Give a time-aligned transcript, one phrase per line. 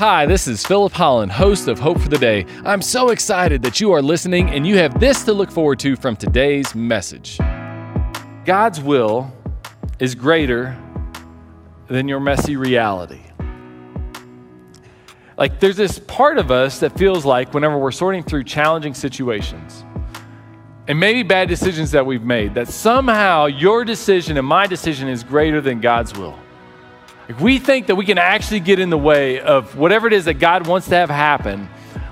[0.00, 2.46] Hi, this is Philip Holland, host of Hope for the Day.
[2.64, 5.94] I'm so excited that you are listening and you have this to look forward to
[5.94, 7.36] from today's message.
[8.46, 9.30] God's will
[9.98, 10.74] is greater
[11.88, 13.20] than your messy reality.
[15.36, 19.84] Like, there's this part of us that feels like whenever we're sorting through challenging situations
[20.88, 25.22] and maybe bad decisions that we've made, that somehow your decision and my decision is
[25.22, 26.38] greater than God's will.
[27.30, 30.24] If we think that we can actually get in the way of whatever it is
[30.24, 31.68] that God wants to have happen,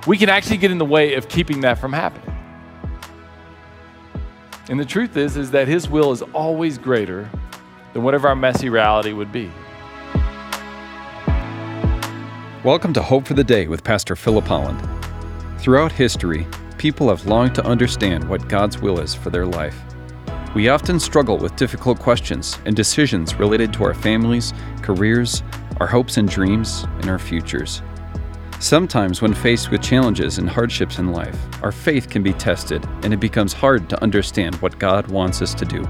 [0.06, 2.36] we can actually get in the way of keeping that from happening.
[4.70, 7.28] And the truth is is that his will is always greater
[7.94, 9.50] than whatever our messy reality would be.
[12.62, 14.80] Welcome to Hope for the Day with Pastor Philip Holland.
[15.58, 19.82] Throughout history, people have longed to understand what God's will is for their life.
[20.54, 25.42] We often struggle with difficult questions and decisions related to our families, careers,
[25.78, 27.82] our hopes and dreams, and our futures.
[28.58, 33.14] Sometimes, when faced with challenges and hardships in life, our faith can be tested and
[33.14, 35.86] it becomes hard to understand what God wants us to do.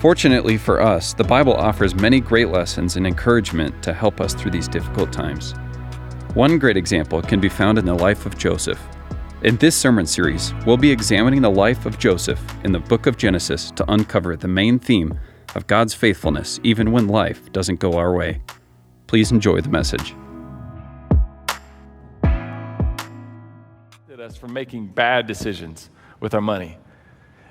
[0.00, 4.50] Fortunately for us, the Bible offers many great lessons and encouragement to help us through
[4.50, 5.54] these difficult times.
[6.34, 8.80] One great example can be found in the life of Joseph,
[9.44, 13.18] in this sermon series, we'll be examining the life of Joseph in the book of
[13.18, 15.20] Genesis to uncover the main theme
[15.54, 18.40] of God's faithfulness even when life doesn't go our way.
[19.06, 20.14] Please enjoy the message.
[24.18, 26.78] Us from making bad decisions with our money.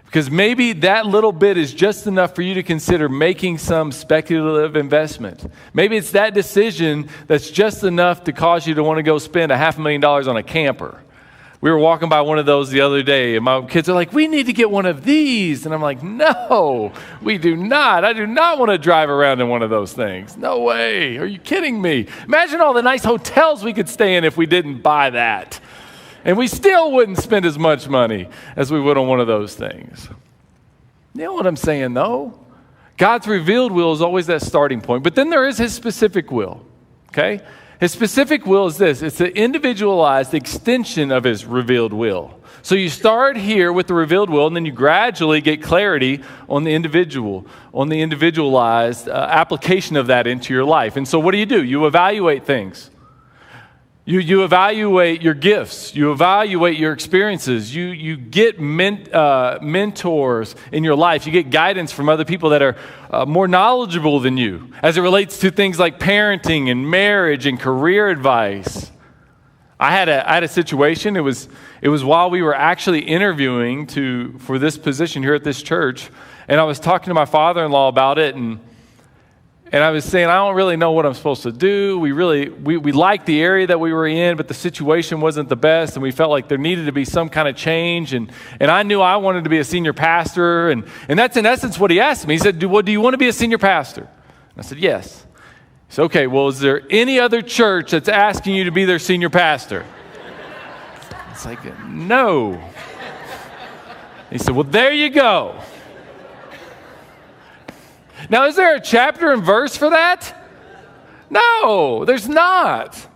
[0.05, 4.75] Because maybe that little bit is just enough for you to consider making some speculative
[4.75, 5.45] investment.
[5.75, 9.51] Maybe it's that decision that's just enough to cause you to want to go spend
[9.51, 11.02] a half million dollars on a camper
[11.63, 14.11] we were walking by one of those the other day, and my kids are like,
[14.11, 15.65] We need to get one of these.
[15.65, 18.03] And I'm like, No, we do not.
[18.03, 20.35] I do not want to drive around in one of those things.
[20.35, 21.15] No way.
[21.15, 22.07] Are you kidding me?
[22.25, 25.61] Imagine all the nice hotels we could stay in if we didn't buy that.
[26.25, 29.55] And we still wouldn't spend as much money as we would on one of those
[29.55, 30.09] things.
[31.15, 32.37] You know what I'm saying, though?
[32.97, 36.65] God's revealed will is always that starting point, but then there is His specific will,
[37.07, 37.39] okay?
[37.83, 42.39] His specific will is this it's the individualized extension of his revealed will.
[42.61, 46.63] So you start here with the revealed will, and then you gradually get clarity on
[46.63, 50.95] the individual, on the individualized uh, application of that into your life.
[50.95, 51.61] And so, what do you do?
[51.61, 52.89] You evaluate things.
[54.05, 60.57] You, you evaluate your gifts, you evaluate your experiences, you, you get men, uh, mentors
[60.73, 62.75] in your life, you get guidance from other people that are
[63.09, 67.57] uh, more knowledgeable than you as it relates to things like parenting and marriage and
[67.57, 68.91] career advice.
[69.79, 71.47] I had a, I had a situation, it was,
[71.81, 76.09] it was while we were actually interviewing to, for this position here at this church,
[76.49, 78.59] and I was talking to my father in law about it, and
[79.73, 81.97] and I was saying, I don't really know what I'm supposed to do.
[81.97, 85.49] We really, we, we liked the area that we were in, but the situation wasn't
[85.49, 88.13] the best, and we felt like there needed to be some kind of change.
[88.13, 91.47] And, and I knew I wanted to be a senior pastor, and, and that's in
[91.47, 92.35] essence what he asked me.
[92.35, 94.01] He said, do, well, do you want to be a senior pastor?
[94.01, 95.25] And I said, yes.
[95.87, 98.99] He said, okay, well, is there any other church that's asking you to be their
[98.99, 99.87] senior pastor?
[101.31, 102.61] It's like, no.
[104.29, 105.59] He said, well, there you go.
[108.29, 110.35] Now, is there a chapter and verse for that?
[111.29, 113.07] No, there's not.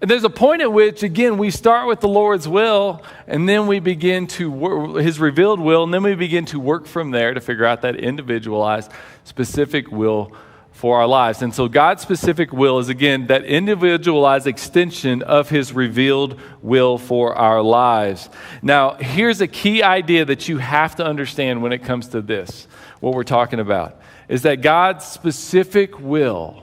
[0.00, 3.66] And there's a point at which, again, we start with the Lord's will, and then
[3.66, 7.34] we begin to work, His revealed will, and then we begin to work from there
[7.34, 8.92] to figure out that individualized,
[9.24, 10.32] specific will
[10.78, 11.42] for our lives.
[11.42, 17.34] And so God's specific will is, again, that individualized extension of His revealed will for
[17.34, 18.30] our lives.
[18.62, 22.68] Now, here's a key idea that you have to understand when it comes to this,
[23.00, 26.62] what we're talking about, is that God's specific will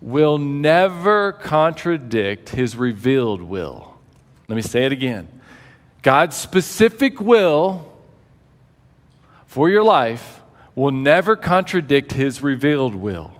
[0.00, 3.98] will never contradict His revealed will.
[4.46, 5.26] Let me say it again.
[6.02, 7.92] God's specific will
[9.46, 10.40] for your life
[10.74, 13.32] will never contradict his revealed will.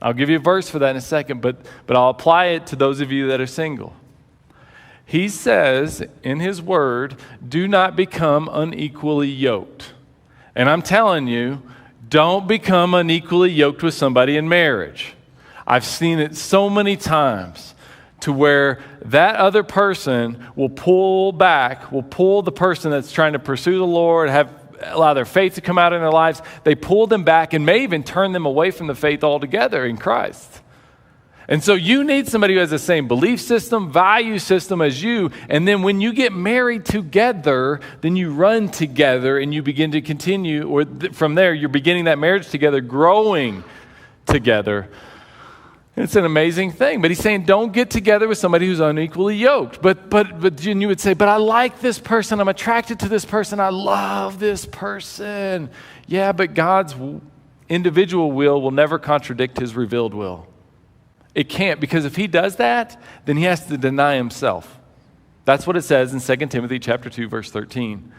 [0.00, 1.56] I'll give you a verse for that in a second, but,
[1.86, 3.94] but I'll apply it to those of you that are single.
[5.04, 9.94] He says in his word, do not become unequally yoked.
[10.54, 11.62] And I'm telling you,
[12.08, 15.14] don't become unequally yoked with somebody in marriage.
[15.66, 17.74] I've seen it so many times
[18.20, 23.38] to where that other person will pull back, will pull the person that's trying to
[23.38, 27.06] pursue the Lord, have allow their faith to come out in their lives, they pull
[27.06, 30.62] them back and may even turn them away from the faith altogether in Christ.
[31.50, 35.30] And so you need somebody who has the same belief system, value system as you.
[35.48, 40.02] And then when you get married together, then you run together and you begin to
[40.02, 43.64] continue, or th- from there, you're beginning that marriage together, growing
[44.26, 44.90] together.
[45.98, 47.02] It's an amazing thing.
[47.02, 49.82] But he's saying, don't get together with somebody who's unequally yoked.
[49.82, 52.40] But, but, but you would say, but I like this person.
[52.40, 53.58] I'm attracted to this person.
[53.58, 55.70] I love this person.
[56.06, 56.94] Yeah, but God's
[57.68, 60.46] individual will will never contradict his revealed will.
[61.34, 64.78] It can't, because if he does that, then he has to deny himself.
[65.44, 68.12] That's what it says in 2 Timothy chapter 2, verse 13.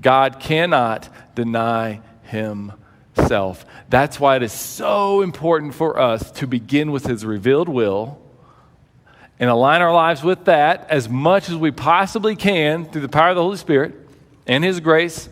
[0.00, 2.80] God cannot deny himself
[3.14, 3.64] self.
[3.88, 8.20] That's why it is so important for us to begin with His revealed will
[9.38, 13.30] and align our lives with that as much as we possibly can through the power
[13.30, 13.94] of the Holy Spirit
[14.46, 15.28] and His grace.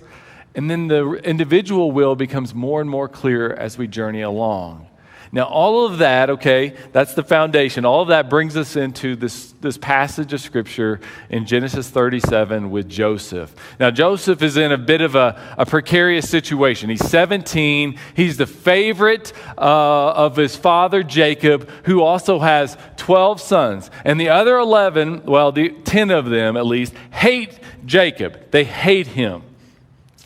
[0.55, 4.87] And then the individual will becomes more and more clear as we journey along.
[5.31, 7.85] Now, all of that, okay, that's the foundation.
[7.85, 12.89] All of that brings us into this, this passage of Scripture in Genesis 37 with
[12.89, 13.55] Joseph.
[13.79, 16.89] Now, Joseph is in a bit of a, a precarious situation.
[16.89, 23.91] He's 17, he's the favorite uh, of his father Jacob, who also has 12 sons.
[24.05, 28.51] And the other 11, well, the 10 of them at least, hate Jacob.
[28.51, 29.43] They hate him.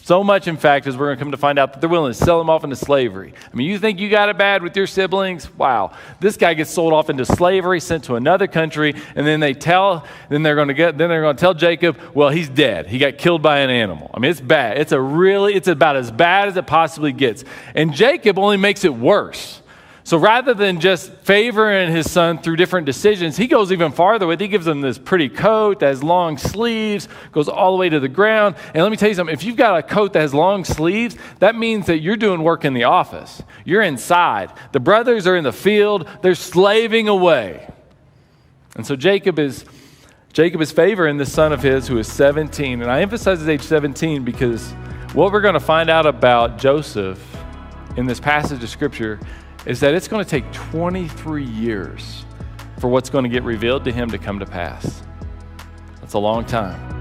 [0.04, 2.12] So much, in fact, as we're going to come to find out that they're willing
[2.12, 3.34] to sell him off into slavery.
[3.52, 5.49] I mean, you think you got it bad with your siblings?
[5.56, 5.93] Wow.
[6.19, 10.04] This guy gets sold off into slavery, sent to another country, and then they tell,
[10.28, 12.88] then they're going to get, then they're going to tell Jacob, well, he's dead.
[12.88, 14.10] He got killed by an animal.
[14.12, 14.78] I mean, it's bad.
[14.78, 17.44] It's a really, it's about as bad as it possibly gets.
[17.76, 19.62] And Jacob only makes it worse.
[20.04, 24.40] So rather than just favoring his son through different decisions, he goes even farther with.
[24.40, 28.00] He gives him this pretty coat that has long sleeves, goes all the way to
[28.00, 28.56] the ground.
[28.75, 31.16] And let me tell you something: if you've got a coat that has long sleeves,
[31.38, 33.43] that means that you're doing work in the office.
[33.64, 34.52] You're inside.
[34.72, 36.08] The brothers are in the field.
[36.20, 37.69] They're slaving away.
[38.75, 39.64] And so Jacob is
[40.32, 42.82] Jacob is favoring this son of his who is 17.
[42.82, 44.72] And I emphasize his age 17 because
[45.12, 47.20] what we're going to find out about Joseph
[47.99, 49.20] in this passage of scripture
[49.67, 52.25] is that it's going to take 23 years
[52.79, 55.03] for what's going to get revealed to him to come to pass.
[56.00, 56.93] That's a long time.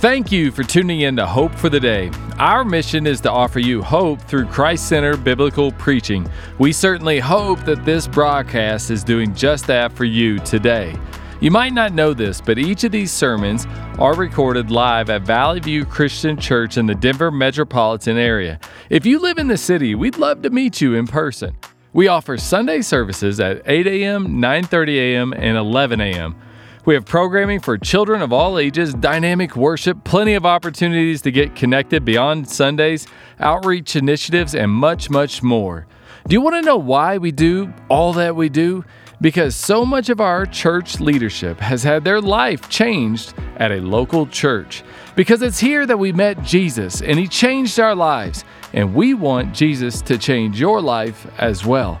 [0.00, 2.10] Thank you for tuning in to Hope for the Day.
[2.38, 6.30] Our mission is to offer you hope through Christ Center Biblical Preaching.
[6.58, 10.96] We certainly hope that this broadcast is doing just that for you today.
[11.38, 13.66] You might not know this, but each of these sermons
[13.98, 18.58] are recorded live at Valley View Christian Church in the Denver metropolitan area.
[18.88, 21.54] If you live in the city, we'd love to meet you in person.
[21.92, 26.36] We offer Sunday services at 8 a.m., 9:30 a.m., and 11 a.m.
[26.86, 31.54] We have programming for children of all ages, dynamic worship, plenty of opportunities to get
[31.54, 33.06] connected beyond Sundays,
[33.40, 35.86] outreach initiatives, and much, much more.
[36.26, 38.84] Do you want to know why we do all that we do?
[39.20, 44.26] Because so much of our church leadership has had their life changed at a local
[44.26, 44.82] church.
[45.14, 49.54] Because it's here that we met Jesus and He changed our lives, and we want
[49.54, 52.00] Jesus to change your life as well.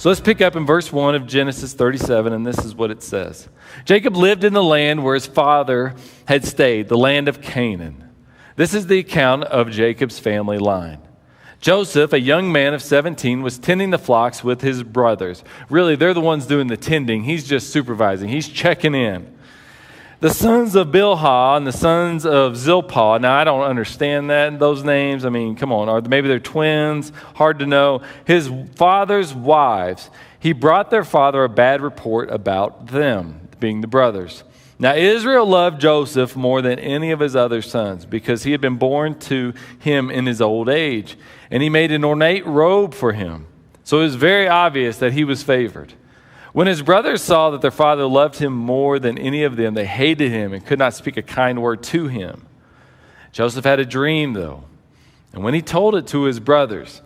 [0.00, 3.02] So let's pick up in verse 1 of Genesis 37, and this is what it
[3.02, 3.50] says
[3.84, 8.08] Jacob lived in the land where his father had stayed, the land of Canaan.
[8.56, 11.02] This is the account of Jacob's family line.
[11.60, 15.44] Joseph, a young man of 17, was tending the flocks with his brothers.
[15.68, 17.24] Really, they're the ones doing the tending.
[17.24, 19.36] He's just supervising, he's checking in.
[20.20, 23.18] The sons of Bilhah and the sons of Zilpah.
[23.20, 25.24] Now, I don't understand that, those names.
[25.24, 25.88] I mean, come on.
[25.88, 27.10] Or maybe they're twins.
[27.36, 28.02] Hard to know.
[28.26, 30.10] His father's wives.
[30.38, 34.44] He brought their father a bad report about them, being the brothers.
[34.78, 38.76] Now, Israel loved Joseph more than any of his other sons because he had been
[38.76, 41.16] born to him in his old age,
[41.50, 43.46] and he made an ornate robe for him.
[43.84, 45.94] So it was very obvious that he was favored.
[46.52, 49.86] When his brothers saw that their father loved him more than any of them, they
[49.86, 52.46] hated him and could not speak a kind word to him.
[53.32, 54.64] Joseph had a dream, though,
[55.32, 57.02] and when he told it to his brothers,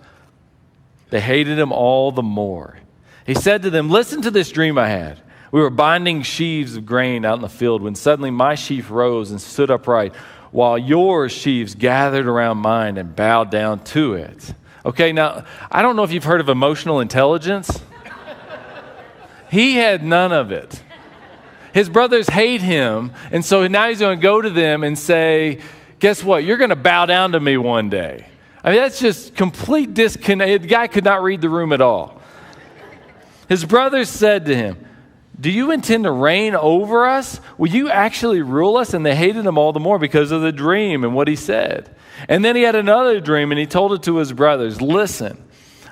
[1.11, 2.79] they hated him all the more.
[3.27, 5.21] He said to them, Listen to this dream I had.
[5.53, 9.31] We were binding sheaves of grain out in the field when suddenly my sheaf rose
[9.31, 10.15] and stood upright,
[10.51, 14.55] while your sheaves gathered around mine and bowed down to it.
[14.85, 17.83] Okay, now, I don't know if you've heard of emotional intelligence.
[19.55, 20.83] He had none of it.
[21.73, 25.61] His brothers hate him, and so now he's going to go to them and say,
[26.01, 26.43] Guess what?
[26.43, 28.27] You're going to bow down to me one day.
[28.65, 30.63] I mean, that's just complete disconnect.
[30.63, 32.21] The guy could not read the room at all.
[33.49, 34.85] His brothers said to him,
[35.41, 37.41] Do you intend to reign over us?
[37.57, 38.93] Will you actually rule us?
[38.93, 41.95] And they hated him all the more because of the dream and what he said.
[42.29, 45.45] And then he had another dream and he told it to his brothers Listen,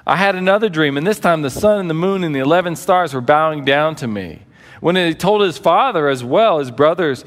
[0.07, 2.77] I had another dream, and this time the sun and the moon and the 11
[2.77, 4.43] stars were bowing down to me.
[4.81, 7.25] When he told his father as well, his brothers,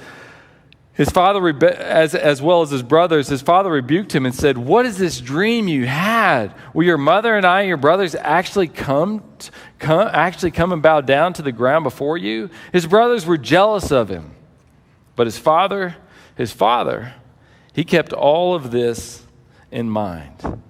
[0.92, 4.86] his father, as, as well as his brothers, his father rebuked him and said, What
[4.86, 6.54] is this dream you had?
[6.74, 9.24] Will your mother and I and your brothers actually come,
[9.80, 12.50] come, actually come and bow down to the ground before you?
[12.74, 14.36] His brothers were jealous of him.
[15.16, 15.96] But his father,
[16.36, 17.14] his father,
[17.72, 19.26] he kept all of this
[19.72, 20.62] in mind.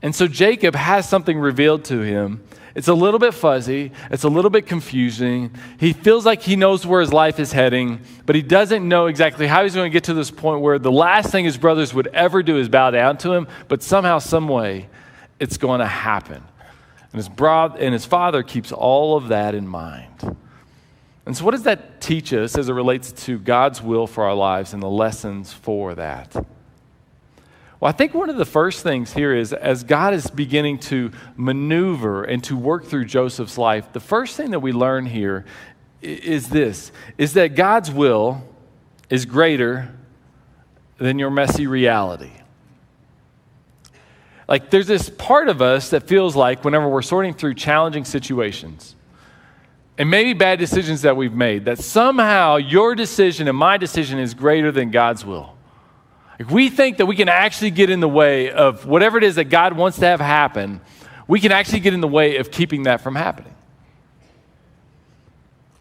[0.00, 2.44] And so Jacob has something revealed to him
[2.78, 5.52] it's a little bit fuzzy, it's a little bit confusing.
[5.80, 9.48] He feels like he knows where his life is heading, but he doesn't know exactly
[9.48, 12.06] how he's going to get to this point where the last thing his brothers would
[12.08, 14.88] ever do is bow down to him, but somehow, some way,
[15.40, 16.40] it's going to happen.
[17.12, 20.36] And his, bro- and his father keeps all of that in mind.
[21.26, 24.34] And so, what does that teach us as it relates to God's will for our
[24.34, 26.46] lives and the lessons for that?
[27.80, 31.12] Well, I think one of the first things here is as God is beginning to
[31.36, 35.44] maneuver and to work through Joseph's life, the first thing that we learn here
[36.02, 38.42] is this is that God's will
[39.10, 39.94] is greater
[40.98, 42.32] than your messy reality.
[44.48, 48.96] Like there's this part of us that feels like whenever we're sorting through challenging situations,
[49.98, 54.32] and maybe bad decisions that we've made, that somehow your decision and my decision is
[54.32, 55.57] greater than God's will.
[56.38, 59.34] If we think that we can actually get in the way of whatever it is
[59.34, 60.80] that God wants to have happen,
[61.26, 63.54] we can actually get in the way of keeping that from happening.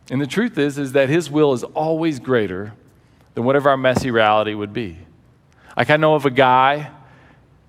[0.10, 2.74] And the truth is, is that His will is always greater
[3.36, 4.98] than whatever our messy reality would be.
[5.76, 6.90] Like I know of a guy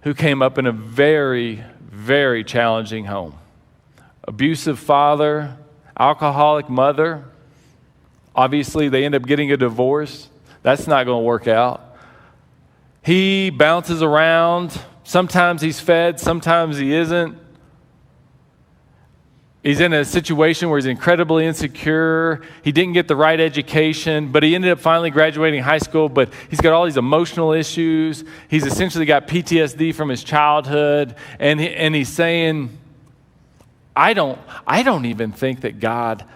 [0.03, 3.35] who came up in a very, very challenging home.
[4.27, 5.57] Abusive father,
[5.99, 7.25] alcoholic mother.
[8.35, 10.29] Obviously, they end up getting a divorce.
[10.63, 11.88] That's not going to work out.
[13.09, 14.79] He bounces around.
[15.03, 17.39] Sometimes he's fed, sometimes he isn't.
[19.63, 22.43] He's in a situation where he's incredibly insecure.
[22.63, 26.11] He didn't get the right education, but he ended up finally graduating high school.
[26.11, 28.25] But he's got all these emotional issues.
[28.49, 31.15] He's essentially got PTSD from his childhood.
[31.39, 32.77] And, he, and he's saying,
[33.97, 36.27] I don't, I don't even think that God,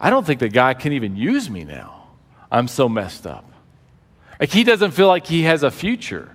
[0.00, 2.08] I don't think that God can even use me now.
[2.50, 3.47] I'm so messed up.
[4.40, 6.34] Like he doesn't feel like he has a future.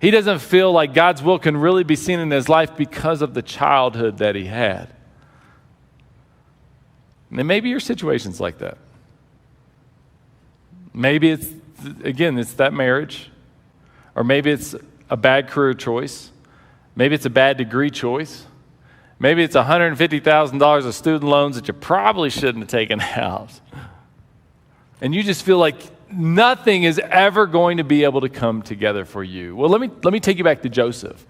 [0.00, 3.34] He doesn't feel like God's will can really be seen in his life because of
[3.34, 4.92] the childhood that he had.
[7.30, 8.78] And maybe your situation's like that.
[10.92, 11.48] Maybe it's,
[12.04, 13.30] again, it's that marriage,
[14.14, 14.74] or maybe it's
[15.10, 16.30] a bad career choice,
[16.94, 18.46] maybe it's a bad degree choice,
[19.18, 23.60] maybe it's $150,000 of student loans that you probably shouldn't have taken out.
[25.00, 25.76] And you just feel like
[26.10, 29.56] nothing is ever going to be able to come together for you.
[29.56, 31.26] Well, let me, let me take you back to Joseph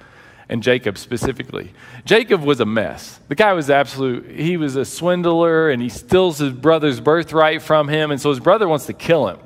[0.49, 1.73] and Jacob specifically.
[2.05, 3.19] Jacob was a mess.
[3.29, 7.89] The guy was absolute, he was a swindler and he steals his brother's birthright from
[7.89, 8.11] him.
[8.11, 9.39] And so his brother wants to kill him.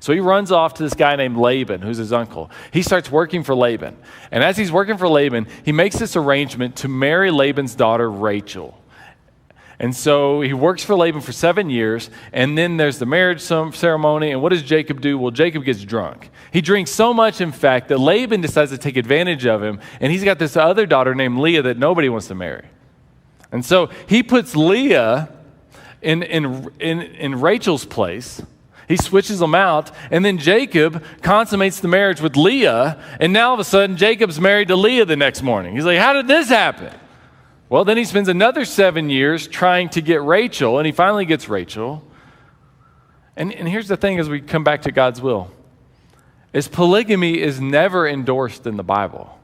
[0.00, 2.50] So he runs off to this guy named Laban, who's his uncle.
[2.72, 3.96] He starts working for Laban.
[4.32, 8.81] And as he's working for Laban, he makes this arrangement to marry Laban's daughter, Rachel.
[9.82, 14.30] And so he works for Laban for seven years, and then there's the marriage ceremony.
[14.30, 15.18] And what does Jacob do?
[15.18, 16.30] Well, Jacob gets drunk.
[16.52, 20.12] He drinks so much, in fact, that Laban decides to take advantage of him, and
[20.12, 22.64] he's got this other daughter named Leah that nobody wants to marry.
[23.50, 25.28] And so he puts Leah
[26.00, 28.40] in, in, in, in Rachel's place.
[28.86, 33.54] He switches them out, and then Jacob consummates the marriage with Leah, and now all
[33.54, 35.74] of a sudden Jacob's married to Leah the next morning.
[35.74, 36.94] He's like, How did this happen?
[37.72, 41.48] Well, then he spends another seven years trying to get Rachel, and he finally gets
[41.48, 42.04] Rachel.
[43.34, 45.50] And, and here's the thing as we come back to God's will
[46.52, 49.38] is polygamy is never endorsed in the Bible.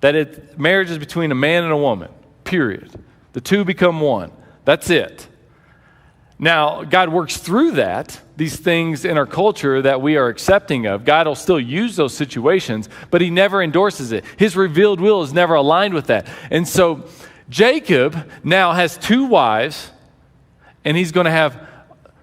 [0.00, 2.08] That it, marriage is between a man and a woman,
[2.44, 2.88] period.
[3.32, 4.30] The two become one.
[4.64, 5.26] That's it.
[6.38, 11.04] Now, God works through that, these things in our culture that we are accepting of.
[11.04, 14.24] God will still use those situations, but He never endorses it.
[14.36, 16.28] His revealed will is never aligned with that.
[16.52, 17.08] And so,
[17.48, 19.90] Jacob now has two wives,
[20.84, 21.68] and he's going to have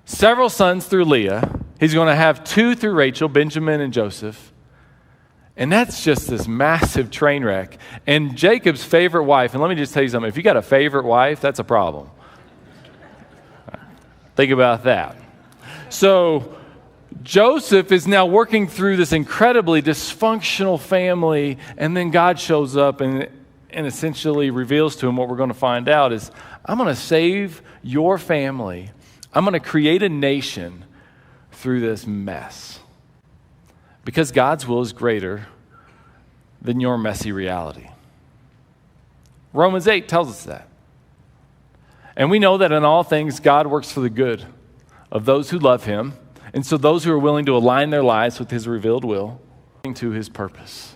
[0.06, 1.60] several sons through Leah.
[1.80, 4.52] He's going to have two through Rachel, Benjamin and Joseph.
[5.56, 7.78] And that's just this massive train wreck.
[8.08, 10.62] And Jacob's favorite wife, and let me just tell you something if you got a
[10.62, 12.10] favorite wife, that's a problem.
[14.36, 15.16] Think about that.
[15.90, 16.58] So,
[17.22, 23.30] Joseph is now working through this incredibly dysfunctional family, and then God shows up and
[23.74, 26.32] and essentially reveals to him what we're going to find out is
[26.66, 28.92] I'm going to save your family.
[29.34, 30.86] I'm going to create a nation
[31.52, 32.80] through this mess.
[34.06, 35.48] Because God's will is greater
[36.62, 37.90] than your messy reality.
[39.54, 40.68] Romans 8 tells us that.
[42.16, 44.46] And we know that in all things, God works for the good
[45.12, 46.14] of those who love him.
[46.54, 49.42] And so those who are willing to align their lives with his revealed will
[49.94, 50.96] to his purpose.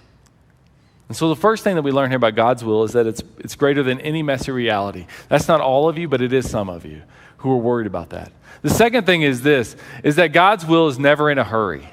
[1.08, 3.24] And so the first thing that we learn here about God's will is that it's,
[3.40, 5.08] it's greater than any messy reality.
[5.30, 7.02] That's not all of you, but it is some of you
[7.38, 8.32] who are worried about that.
[8.62, 11.88] The second thing is this, is that God's will is never in a hurry.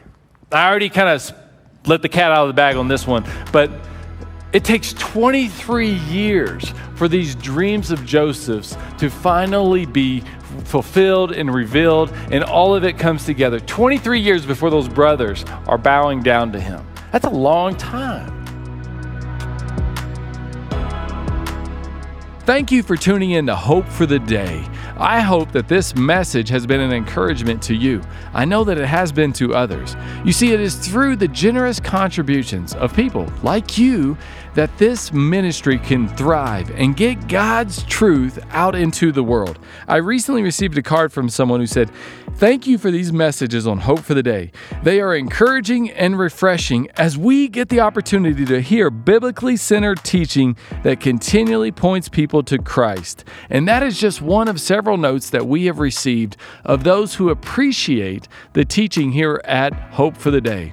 [0.50, 1.32] I already kind of
[1.86, 3.70] let the cat out of the bag on this one, but
[4.52, 10.22] it takes 23 years for these dreams of Joseph's to finally be
[10.64, 13.60] fulfilled and revealed, and all of it comes together.
[13.60, 16.86] 23 years before those brothers are bowing down to him.
[17.12, 18.43] That's a long time.
[22.46, 24.62] Thank you for tuning in to Hope for the Day.
[24.98, 28.02] I hope that this message has been an encouragement to you.
[28.34, 29.96] I know that it has been to others.
[30.26, 34.18] You see, it is through the generous contributions of people like you
[34.54, 39.58] that this ministry can thrive and get God's truth out into the world.
[39.88, 41.90] I recently received a card from someone who said,
[42.36, 44.50] Thank you for these messages on Hope for the Day.
[44.82, 50.56] They are encouraging and refreshing as we get the opportunity to hear biblically centered teaching
[50.82, 53.24] that continually points people to Christ.
[53.50, 57.30] And that is just one of several notes that we have received of those who
[57.30, 60.72] appreciate the teaching here at Hope for the Day.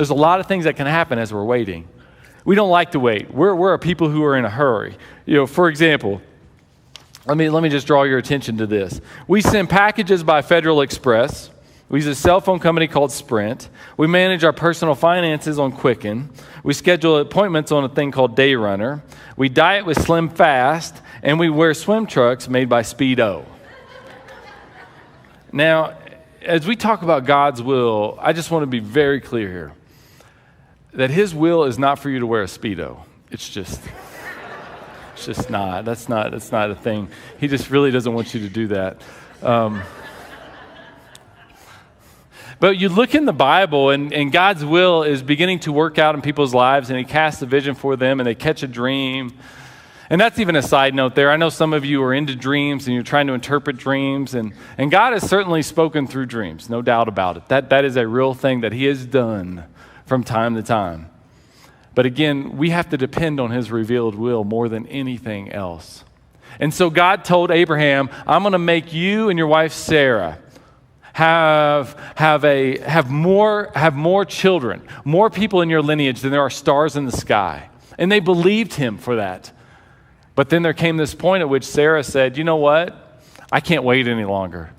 [0.00, 1.86] There's a lot of things that can happen as we're waiting.
[2.46, 3.30] We don't like to wait.
[3.34, 4.96] We're, we're people who are in a hurry.
[5.26, 6.22] You know, for example,
[7.26, 8.98] let me, let me just draw your attention to this.
[9.28, 11.50] We send packages by Federal Express.
[11.90, 13.68] We use a cell phone company called Sprint.
[13.98, 16.30] We manage our personal finances on Quicken.
[16.64, 19.02] We schedule appointments on a thing called Day Runner.
[19.36, 23.44] We diet with Slim Fast, and we wear swim trunks made by Speedo.
[25.52, 25.98] now,
[26.40, 29.72] as we talk about God's will, I just want to be very clear here
[30.92, 33.00] that his will is not for you to wear a speedo.
[33.30, 33.80] It's just
[35.14, 35.84] it's just not.
[35.84, 37.08] That's not that's not a thing.
[37.38, 39.02] He just really doesn't want you to do that.
[39.42, 39.82] Um,
[42.58, 46.14] but you look in the Bible, and, and God's will is beginning to work out
[46.14, 49.38] in people's lives, and He casts a vision for them, and they catch a dream.
[50.10, 51.30] And that's even a side note there.
[51.30, 54.52] I know some of you are into dreams and you're trying to interpret dreams, and,
[54.76, 57.46] and God has certainly spoken through dreams, no doubt about it.
[57.48, 59.64] That, that is a real thing that He has done
[60.10, 61.08] from time to time.
[61.94, 66.02] But again, we have to depend on his revealed will more than anything else.
[66.58, 70.40] And so God told Abraham, I'm going to make you and your wife Sarah
[71.12, 76.40] have, have, a, have, more, have more children, more people in your lineage than there
[76.40, 77.70] are stars in the sky.
[77.96, 79.52] And they believed him for that.
[80.34, 83.22] But then there came this point at which Sarah said, You know what?
[83.52, 84.72] I can't wait any longer.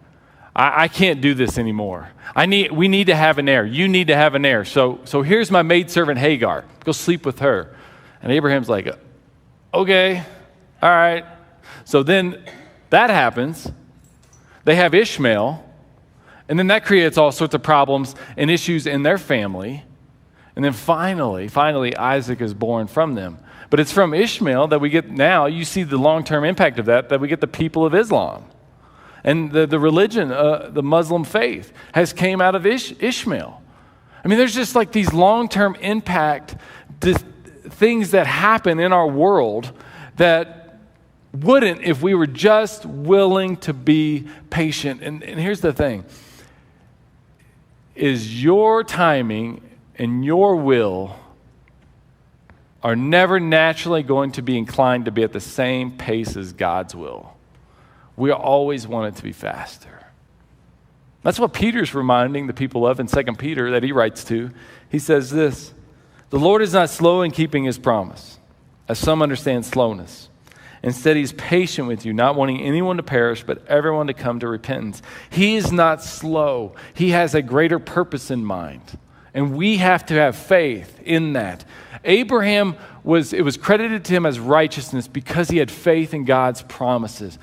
[0.55, 2.09] I, I can't do this anymore.
[2.35, 3.65] I need, we need to have an heir.
[3.65, 4.65] You need to have an heir.
[4.65, 6.65] So, so here's my maidservant Hagar.
[6.83, 7.75] Go sleep with her.
[8.21, 8.87] And Abraham's like,
[9.73, 10.23] okay,
[10.81, 11.25] all right.
[11.85, 12.43] So then
[12.89, 13.71] that happens.
[14.63, 15.67] They have Ishmael.
[16.47, 19.83] And then that creates all sorts of problems and issues in their family.
[20.55, 23.39] And then finally, finally, Isaac is born from them.
[23.69, 26.85] But it's from Ishmael that we get now, you see the long term impact of
[26.87, 28.43] that, that we get the people of Islam.
[29.23, 33.62] And the, the religion, uh, the Muslim faith, has came out of Ish- Ishmael.
[34.23, 36.55] I mean, there's just like these long term impact
[37.01, 39.71] things that happen in our world
[40.17, 40.79] that
[41.34, 45.01] wouldn't if we were just willing to be patient.
[45.01, 46.05] And, and here's the thing
[47.95, 49.62] is your timing
[49.95, 51.15] and your will
[52.84, 56.95] are never naturally going to be inclined to be at the same pace as God's
[56.95, 57.36] will
[58.21, 60.05] we always want it to be faster.
[61.23, 64.51] That's what Peter's reminding the people of in 2 Peter that he writes to.
[64.89, 65.73] He says this
[66.29, 68.38] The Lord is not slow in keeping his promise,
[68.88, 70.29] as some understand slowness.
[70.84, 74.47] Instead, he's patient with you, not wanting anyone to perish, but everyone to come to
[74.47, 75.01] repentance.
[75.31, 78.99] He is not slow, he has a greater purpose in mind.
[79.34, 81.65] And we have to have faith in that.
[82.03, 86.62] Abraham was, it was credited to him as righteousness because he had faith in God's
[86.63, 87.39] promises.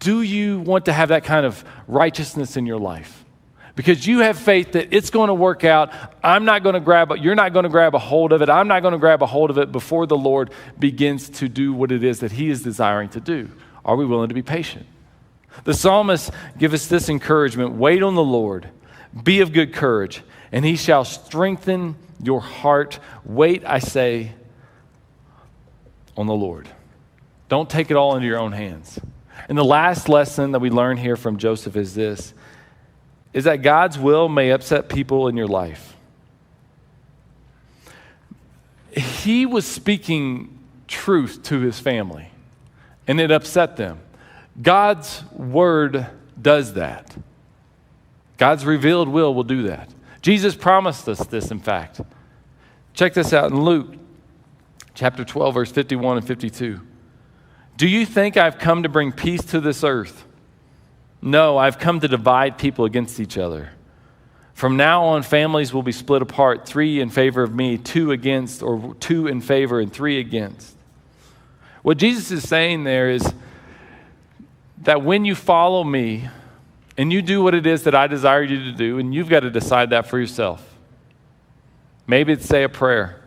[0.00, 3.24] Do you want to have that kind of righteousness in your life?
[3.76, 5.92] Because you have faith that it's going to work out.
[6.24, 7.12] I'm not going to grab.
[7.18, 8.50] You're not going to grab a hold of it.
[8.50, 11.72] I'm not going to grab a hold of it before the Lord begins to do
[11.72, 13.50] what it is that He is desiring to do.
[13.84, 14.86] Are we willing to be patient?
[15.64, 18.68] The psalmist give us this encouragement wait on the Lord,
[19.22, 22.98] be of good courage, and He shall strengthen your heart.
[23.24, 24.32] Wait, I say,
[26.16, 26.68] on the Lord.
[27.48, 28.98] Don't take it all into your own hands.
[29.50, 32.32] And the last lesson that we learn here from Joseph is this
[33.32, 35.96] is that God's will may upset people in your life.
[38.92, 40.56] He was speaking
[40.88, 42.30] truth to his family,
[43.06, 44.00] and it upset them.
[44.60, 46.06] God's word
[46.40, 47.16] does that.
[48.36, 49.92] God's revealed will will do that.
[50.22, 52.00] Jesus promised us this, in fact.
[52.94, 53.94] Check this out in Luke
[54.94, 56.80] chapter 12, verse 51 and 52.
[57.76, 60.24] Do you think I've come to bring peace to this earth?
[61.22, 63.70] No, I've come to divide people against each other.
[64.54, 68.62] From now on, families will be split apart three in favor of me, two against,
[68.62, 70.76] or two in favor and three against.
[71.82, 73.32] What Jesus is saying there is
[74.82, 76.28] that when you follow me
[76.96, 79.40] and you do what it is that I desire you to do, and you've got
[79.40, 80.66] to decide that for yourself.
[82.06, 83.22] Maybe it's say a prayer.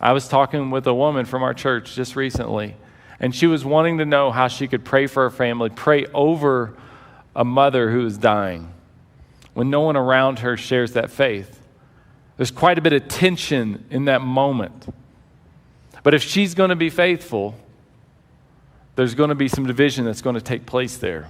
[0.00, 2.74] I was talking with a woman from our church just recently,
[3.20, 6.74] and she was wanting to know how she could pray for her family, pray over
[7.36, 8.72] a mother who is dying
[9.54, 11.60] when no one around her shares that faith.
[12.36, 14.92] There's quite a bit of tension in that moment.
[16.02, 17.54] But if she's going to be faithful,
[18.96, 21.28] there's going to be some division that's going to take place there.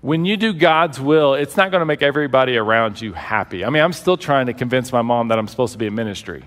[0.00, 3.64] When you do God's will, it's not going to make everybody around you happy.
[3.64, 5.94] I mean, I'm still trying to convince my mom that I'm supposed to be in
[5.94, 6.44] ministry.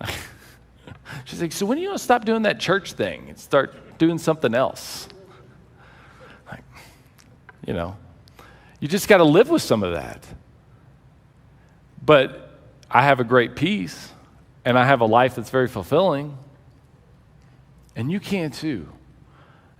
[1.26, 3.98] She's like, So when are you going to stop doing that church thing and start
[3.98, 5.08] doing something else?
[6.50, 6.62] Like,
[7.66, 7.96] you know,
[8.80, 10.24] you just got to live with some of that.
[12.02, 12.58] But
[12.88, 14.10] I have a great peace
[14.64, 16.38] and I have a life that's very fulfilling.
[17.96, 18.88] And you can too.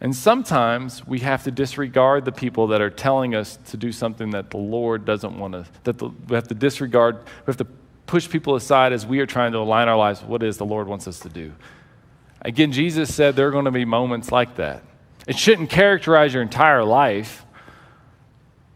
[0.01, 4.31] And sometimes we have to disregard the people that are telling us to do something
[4.31, 7.67] that the Lord doesn't want us, that the, we have to disregard, we have to
[8.07, 10.57] push people aside as we are trying to align our lives with what it is
[10.57, 11.53] the Lord wants us to do.
[12.43, 14.83] Again, Jesus said there are going to be moments like that.
[15.27, 17.45] It shouldn't characterize your entire life,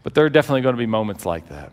[0.03, 1.71] but there are definitely going to be moments like that.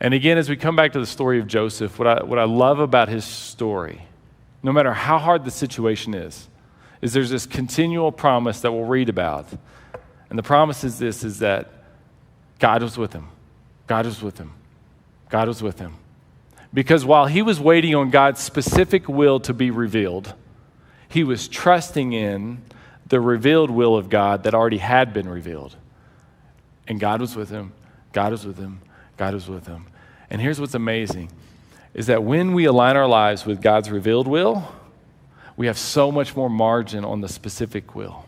[0.00, 2.44] And again, as we come back to the story of Joseph, what I, what I
[2.44, 4.02] love about his story,
[4.62, 6.48] no matter how hard the situation is,
[7.02, 9.46] is there's this continual promise that we'll read about.
[10.30, 11.70] And the promise is this is that
[12.58, 13.28] God was with him.
[13.86, 14.52] God was with him.
[15.28, 15.94] God was with him.
[16.72, 20.34] Because while he was waiting on God's specific will to be revealed,
[21.08, 22.62] he was trusting in
[23.06, 25.76] the revealed will of God that already had been revealed.
[26.86, 27.72] And God was with him.
[28.12, 28.80] God was with him.
[29.16, 29.86] God was with him.
[30.30, 31.30] And here's what's amazing
[31.94, 34.70] is that when we align our lives with God's revealed will,
[35.56, 38.26] we have so much more margin on the specific will.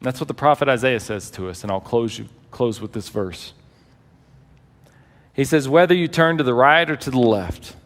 [0.00, 2.92] And that's what the prophet Isaiah says to us, and I'll close, you, close with
[2.92, 3.52] this verse.
[5.38, 7.76] He says, Whether you turn to the right or to the left,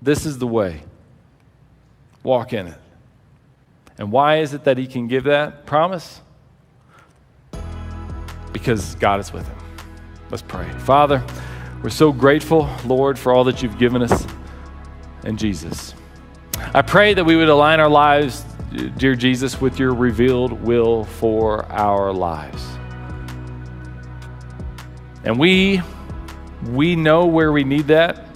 [0.00, 0.84] this is the way.
[2.22, 2.78] Walk in it.
[3.98, 6.20] And why is it that he can give that promise?
[8.52, 9.56] Because God is with him.
[10.30, 10.70] Let's pray.
[10.78, 11.24] Father,
[11.82, 14.24] we're so grateful, Lord, for all that you've given us
[15.24, 15.92] in Jesus.
[16.72, 18.44] I pray that we would align our lives,
[18.96, 22.64] dear Jesus, with your revealed will for our lives.
[25.24, 25.82] And we
[26.68, 28.26] we know where we need that.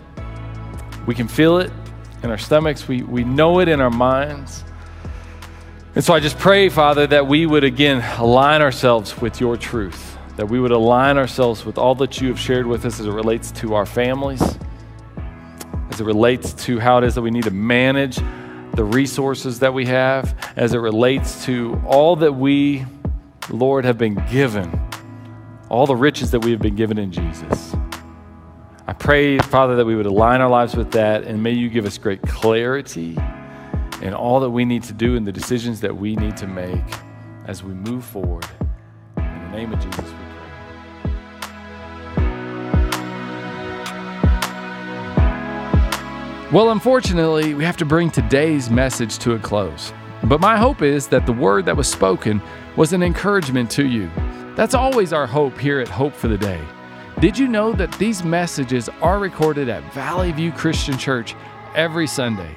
[1.07, 1.71] We can feel it
[2.23, 2.89] in our stomachs.
[2.89, 4.65] We, we know it in our minds.
[5.95, 10.19] And so I just pray, Father, that we would again align ourselves with your truth,
[10.37, 13.13] that we would align ourselves with all that you have shared with us as it
[13.13, 14.43] relates to our families,
[15.91, 18.19] as it relates to how it is that we need to manage
[18.73, 22.85] the resources that we have, as it relates to all that we,
[23.51, 24.84] Lord, have been given
[25.75, 27.75] all the riches that we have been given in Jesus.
[28.87, 31.85] I pray, Father, that we would align our lives with that, and may you give
[31.85, 33.19] us great clarity
[34.01, 36.85] in all that we need to do and the decisions that we need to make
[37.47, 38.47] as we move forward.
[39.17, 41.11] In the name of Jesus, we pray.
[46.53, 49.93] Well, unfortunately, we have to bring today's message to a close.
[50.27, 52.41] But my hope is that the word that was spoken
[52.77, 54.11] was an encouragement to you.
[54.57, 56.63] That's always our hope here at Hope for the Day.
[57.21, 61.35] Did you know that these messages are recorded at Valley View Christian Church
[61.75, 62.57] every Sunday?